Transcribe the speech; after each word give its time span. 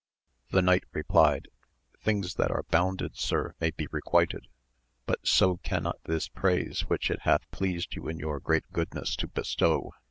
The 0.49 0.63
knight 0.63 0.85
replied, 0.93 1.47
Things 2.01 2.33
that 2.33 2.49
are 2.49 2.65
bounded 2.71 3.15
sir 3.17 3.53
may 3.59 3.69
be 3.69 3.85
requited, 3.91 4.47
but 5.05 5.19
so 5.27 5.57
cannot 5.57 5.99
this 6.05 6.27
praise 6.27 6.85
which 6.89 7.11
it 7.11 7.19
hath 7.21 7.51
pleased 7.51 7.93
you 7.95 8.07
in 8.07 8.17
your 8.17 8.39
great 8.39 8.65
goodness 8.73 9.15
to 9.17 9.27
bestow. 9.27 9.91